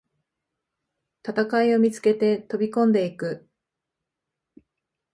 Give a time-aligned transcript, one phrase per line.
[1.23, 3.47] 戦いを見つけて飛びこんでいく